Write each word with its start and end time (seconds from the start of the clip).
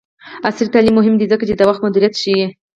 عصري 0.47 0.67
تعلیم 0.73 0.95
مهم 0.99 1.15
دی 1.17 1.25
ځکه 1.33 1.43
چې 1.49 1.53
د 1.55 1.61
وخت 1.69 1.81
مدیریت 1.85 2.13
ښيي. 2.21 2.45